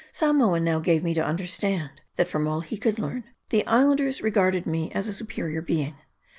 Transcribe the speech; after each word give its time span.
Samoa 0.11 0.59
now 0.59 0.79
gave 0.79 1.03
me 1.03 1.13
to 1.13 1.23
understand, 1.23 2.01
that 2.15 2.27
from 2.27 2.47
all 2.47 2.61
he 2.61 2.75
could 2.75 2.97
learn, 2.97 3.23
the 3.49 3.63
Islanders 3.67 4.23
regarded 4.23 4.65
me 4.65 4.91
as 4.93 5.07
a 5.07 5.13
superior 5.13 5.61
being. 5.61 5.93